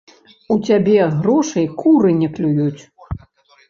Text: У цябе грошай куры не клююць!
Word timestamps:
У 0.55 0.57
цябе 0.69 0.97
грошай 1.19 1.71
куры 1.85 2.19
не 2.25 2.35
клююць! 2.37 2.81